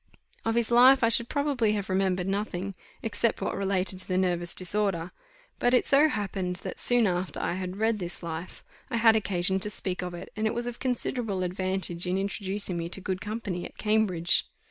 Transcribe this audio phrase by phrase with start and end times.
[0.45, 4.55] Of his life I should probably have remembered nothing, except what related to the nervous
[4.55, 5.11] disorder;
[5.59, 9.59] but it so happened, that, soon after I had read this life, I had occasion
[9.59, 13.21] to speak of it, and it was of considerable advantage in introducing me to good
[13.21, 14.47] company at Cambridge.